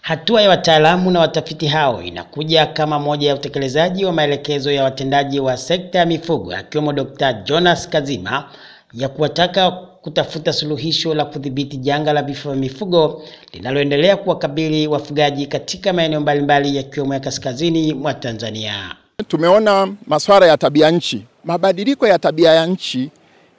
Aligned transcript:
Hatua 0.00 0.42
ya 0.42 0.48
wataalamu 0.48 1.10
na 1.10 1.20
watafiti 1.20 1.66
hao 1.66 2.02
inakuja 2.02 2.66
kama 2.66 2.98
moja 2.98 3.28
ya 3.28 3.34
utekelezaji 3.34 4.04
wa 4.04 4.12
maelekezo 4.12 4.70
ya 4.72 4.84
watendaji 4.84 5.40
wa 5.40 5.56
sekta 5.56 5.98
ya 5.98 6.06
mifugo 6.06 6.54
akiwemo 6.54 6.92
Dr. 6.92 7.32
Jonas 7.32 7.88
Kazima 7.88 8.50
ya 8.94 9.08
kuwataka 9.08 9.70
kutafuta 9.70 10.52
suluhisho 10.52 11.14
la 11.14 11.24
kudhibiti 11.24 11.76
janga 11.76 12.12
la 12.12 12.22
vifo 12.22 12.48
vya 12.50 12.58
mifugo 12.60 13.22
linaloendelea 13.52 14.16
kuwakabili 14.16 14.86
wafugaji 14.86 15.46
katika 15.46 15.92
maeneo 15.92 16.20
mbalimbali 16.20 16.76
yakiwemo 16.76 17.14
ya 17.14 17.20
kaskazini 17.20 17.94
mwa 17.94 18.14
Tanzania. 18.14 18.94
Tumeona 19.28 19.88
masuala 20.06 20.46
ya 20.46 20.56
tabia 20.56 20.90
nchi, 20.90 21.24
mabadiliko 21.44 22.06
ya 22.06 22.18
tabia 22.18 22.52
ya 22.52 22.66
nchi 22.66 23.10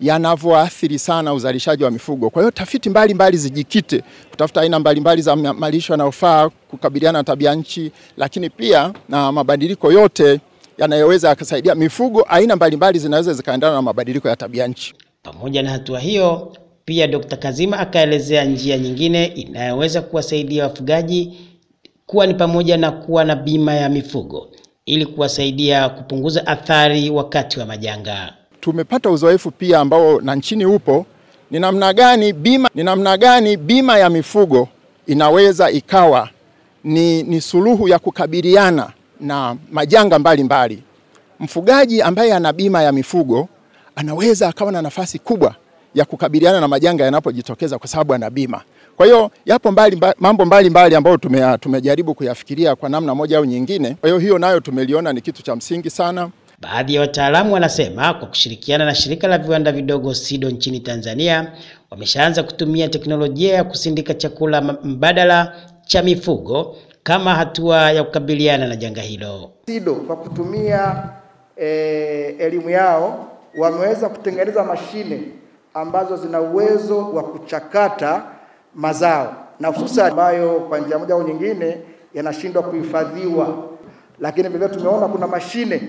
yanavyoathiri 0.00 0.98
sana 0.98 1.34
uzalishaji 1.34 1.84
wa 1.84 1.90
mifugo. 1.90 2.30
Kwa 2.30 2.42
hiyo 2.42 2.50
tafiti 2.50 2.90
mbalimbali 2.90 3.14
mbali 3.14 3.36
zijikite 3.36 4.02
kutafuta 4.30 4.60
aina 4.60 4.78
mbalimbali 4.78 5.22
za 5.22 5.36
malisho 5.36 5.92
yanayofaa 5.92 6.48
kukabiliana 6.48 7.18
na 7.18 7.24
tabia 7.24 7.54
nchi, 7.54 7.92
lakini 8.16 8.50
pia 8.50 8.92
na 9.08 9.32
mabadiliko 9.32 9.92
yote 9.92 10.40
yanayoweza 10.78 11.28
yakasaidia 11.28 11.74
mifugo. 11.74 12.26
Aina 12.28 12.56
mbalimbali 12.56 12.98
zinaweza 12.98 13.32
zikaendana 13.34 13.74
na 13.74 13.82
mabadiliko 13.82 14.28
ya 14.28 14.36
tabia 14.36 14.66
nchi. 14.66 14.94
Pamoja 15.22 15.62
na 15.62 15.70
hatua 15.70 16.00
hiyo, 16.00 16.52
pia 16.84 17.06
Dr. 17.06 17.36
Kazima 17.36 17.78
akaelezea 17.78 18.44
njia 18.44 18.78
nyingine 18.78 19.24
inayoweza 19.26 20.02
kuwasaidia 20.02 20.64
wafugaji 20.64 21.38
kuwa 22.06 22.26
ni 22.26 22.34
pamoja 22.34 22.76
na 22.76 22.90
kuwa 22.90 23.24
na 23.24 23.36
bima 23.36 23.74
ya 23.74 23.88
mifugo 23.88 24.50
ili 24.86 25.06
kuwasaidia 25.06 25.88
kupunguza 25.88 26.46
athari 26.46 27.10
wakati 27.10 27.60
wa 27.60 27.66
majanga. 27.66 28.34
Tumepata 28.60 29.10
uzoefu 29.10 29.50
pia 29.50 29.78
ambao 29.80 30.20
na 30.20 30.34
nchini 30.34 30.66
upo 30.66 31.06
ni 31.50 31.58
namna 31.58 31.92
gani 31.92 32.32
bima, 32.32 32.68
ni 32.74 32.84
namna 32.84 33.16
gani 33.16 33.56
bima 33.56 33.98
ya 33.98 34.10
mifugo 34.10 34.68
inaweza 35.06 35.70
ikawa 35.70 36.28
ni, 36.84 37.22
ni 37.22 37.40
suluhu 37.40 37.88
ya 37.88 37.98
kukabiliana 37.98 38.90
na 39.20 39.56
majanga 39.72 40.18
mbalimbali 40.18 40.74
mbali. 40.74 40.82
Mfugaji 41.40 42.02
ambaye 42.02 42.34
ana 42.34 42.52
bima 42.52 42.82
ya 42.82 42.92
mifugo 42.92 43.48
anaweza 43.96 44.48
akawa 44.48 44.72
na 44.72 44.82
nafasi 44.82 45.18
kubwa 45.18 45.54
ya 45.94 46.04
kukabiliana 46.04 46.60
na 46.60 46.68
majanga 46.68 47.04
yanapojitokeza 47.04 47.78
kwa 47.78 47.88
sababu 47.88 48.14
ana 48.14 48.30
bima. 48.30 48.60
Kwa 48.96 49.06
hiyo 49.06 49.30
yapo 49.46 49.72
mbali, 49.72 49.96
mba, 49.96 50.14
mambo 50.18 50.44
mbalimbali 50.44 50.94
ambayo 50.94 51.16
tume, 51.16 51.58
tumejaribu 51.58 52.14
kuyafikiria 52.14 52.76
kwa 52.76 52.88
namna 52.88 53.14
moja 53.14 53.38
au 53.38 53.44
nyingine. 53.44 53.94
Kwa 54.00 54.08
hiyo 54.08 54.18
hiyo 54.18 54.38
nayo 54.38 54.60
tumeliona 54.60 55.12
ni 55.12 55.20
kitu 55.20 55.42
cha 55.42 55.56
msingi 55.56 55.90
sana. 55.90 56.28
Baadhi 56.60 56.94
ya 56.94 57.00
wataalamu 57.00 57.54
wanasema 57.54 58.14
kwa 58.14 58.28
kushirikiana 58.28 58.84
na 58.84 58.94
shirika 58.94 59.28
la 59.28 59.38
viwanda 59.38 59.72
vidogo 59.72 60.14
SIDO 60.14 60.50
nchini 60.50 60.80
Tanzania 60.80 61.52
wameshaanza 61.90 62.42
kutumia 62.42 62.88
teknolojia 62.88 63.54
ya 63.54 63.64
kusindika 63.64 64.14
chakula 64.14 64.60
mbadala 64.84 65.52
cha 65.86 66.02
mifugo 66.02 66.76
kama 67.02 67.34
hatua 67.34 67.92
ya 67.92 68.04
kukabiliana 68.04 68.66
na 68.66 68.76
janga 68.76 69.00
hilo. 69.02 69.50
SIDO 69.66 69.94
kwa 69.94 70.16
kutumia 70.16 71.08
e, 71.56 71.66
elimu 72.38 72.70
yao 72.70 73.28
wameweza 73.58 74.08
kutengeneza 74.08 74.64
mashine 74.64 75.20
ambazo 75.74 76.16
zina 76.16 76.40
uwezo 76.40 76.98
wa 76.98 77.22
kuchakata 77.22 78.22
mazao 78.74 79.36
na 79.60 79.68
hususan 79.68 80.10
ambayo 80.10 80.60
kwa 80.60 80.78
njia 80.78 80.98
moja 80.98 81.14
au 81.14 81.22
nyingine 81.28 81.76
yanashindwa 82.14 82.62
kuhifadhiwa, 82.62 83.68
lakini 84.20 84.48
vile 84.48 84.68
tumeona 84.68 85.08
kuna 85.08 85.26
mashine 85.26 85.80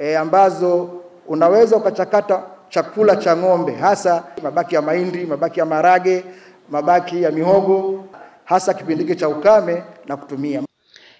e, 0.00 0.16
ambazo 0.16 0.90
unaweza 1.28 1.76
ukachakata 1.76 2.42
chakula 2.68 3.16
cha 3.16 3.36
ng'ombe, 3.36 3.74
hasa 3.74 4.24
mabaki 4.42 4.74
ya 4.74 4.82
mahindi, 4.82 5.26
mabaki 5.26 5.60
ya 5.60 5.66
marage, 5.66 6.24
mabaki 6.70 7.22
ya 7.22 7.30
mihogo, 7.30 8.04
hasa 8.44 8.74
kipindi 8.74 9.04
hiki 9.04 9.16
cha 9.16 9.28
ukame 9.28 9.82
na 10.08 10.16
kutumia. 10.16 10.62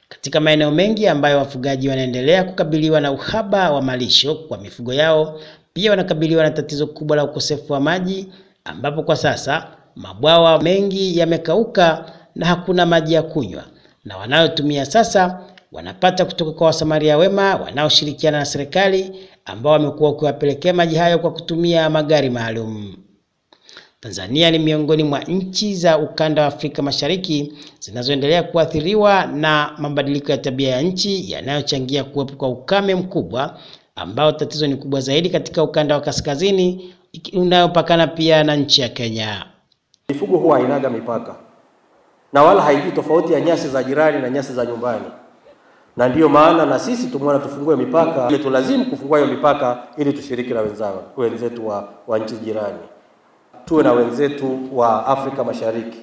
Katika 0.09 0.41
maeneo 0.41 0.71
mengi 0.71 1.09
ambayo 1.09 1.39
wafugaji 1.39 1.89
wanaendelea 1.89 2.45
kukabiliwa 2.45 3.01
na 3.01 3.13
uhaba 3.13 3.71
wa 3.73 3.83
malisho 3.83 4.35
kwa 4.35 4.59
mifugo 4.59 4.93
yao, 4.93 5.41
pia 5.73 5.91
wanakabiliwa 5.91 6.43
na 6.43 6.51
tatizo 6.51 6.87
kubwa 6.87 7.17
la 7.17 7.25
ukosefu 7.25 7.73
wa 7.73 7.81
maji, 7.81 8.33
ambapo 8.65 9.03
kwa 9.03 9.17
sasa 9.17 9.67
mabwawa 9.97 10.63
mengi 10.63 11.19
yamekauka 11.19 12.05
na 12.35 12.47
hakuna 12.47 12.87
maji 12.87 13.15
ya 13.15 13.23
kunywa, 13.23 13.65
na 14.05 14.17
wanayotumia 14.17 14.85
sasa 14.87 15.41
wanapata 15.73 16.25
kutoka 16.25 16.53
kwa 16.53 16.67
wasamaria 16.67 17.17
wema 17.19 17.55
wanaoshirikiana 17.57 18.39
na 18.39 18.45
serikali 18.45 19.29
ambao 19.45 19.73
wamekuwa 19.73 20.11
wakiwapelekea 20.11 20.73
maji 20.75 20.97
hayo 20.97 21.19
kwa 21.19 21.33
kutumia 21.33 21.91
magari 21.91 22.31
maalum. 22.31 22.97
Tanzania 24.01 24.51
ni 24.51 24.59
miongoni 24.59 25.05
mwa 25.05 25.21
nchi 25.21 25.75
za 25.75 25.99
ukanda 25.99 26.43
wa 26.43 26.49
Afrika 26.49 26.83
Mashariki 26.83 27.53
zinazoendelea 27.81 28.43
kuathiriwa 28.43 29.27
na 29.27 29.73
mabadiliko 29.79 30.33
ya 30.33 30.39
tabia 30.39 30.71
ya 30.71 30.83
nchi 30.83 31.33
yanayochangia 31.33 32.05
kuwepo 32.05 32.35
kwa 32.37 32.49
ukame 32.49 32.95
mkubwa 32.95 33.59
ambao 33.97 34.33
tatizo 34.33 34.67
ni 34.67 34.77
kubwa 34.77 35.01
zaidi 35.01 35.31
katika 35.31 35.63
ukanda 35.63 35.95
wa 35.95 36.01
kaskazini 36.01 36.95
unayopakana 37.33 38.07
pia 38.07 38.45
na 38.45 38.57
nchi 38.57 38.81
ya 38.81 38.89
Kenya. 38.89 39.47
Mifugo 40.09 40.37
huwa 40.39 40.59
hainaga 40.59 40.91
mipaka 40.91 41.35
na 42.33 42.43
wala 42.43 42.63
haijui 42.63 42.93
tofauti 42.93 43.33
ya 43.33 43.41
nyasi 43.41 43.69
za 43.69 43.83
jirani 43.83 44.23
na 44.23 44.31
nyasi 44.31 44.53
za 44.53 44.67
nyumbani, 44.67 45.05
na 45.97 46.09
ndiyo 46.09 46.29
maana 46.29 46.67
na 46.67 46.79
sisi 46.79 47.07
tumeona 47.07 47.39
tufungue 47.39 47.77
mipaka, 47.77 48.29
ile 48.29 48.39
tulazimu 48.39 48.85
kufungua 48.87 49.19
hiyo 49.19 49.31
mipaka 49.31 49.83
ili 49.97 50.13
tushiriki 50.13 50.55
na 50.55 50.61
wenzao 50.61 51.03
wenzetu 51.17 51.69
wa, 51.69 51.89
wa 52.07 52.19
nchi 52.19 52.35
jirani, 52.37 52.79
tuwe 53.65 53.83
na 53.83 53.93
wenzetu 53.93 54.59
wa 54.73 55.07
Afrika 55.07 55.45
Mashariki. 55.45 55.99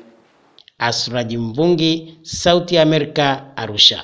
Asraji 0.78 1.38
Mvungi, 1.38 2.18
Sauti 2.22 2.76
ya 2.76 2.82
Amerika, 2.82 3.44
Arusha. 3.56 4.04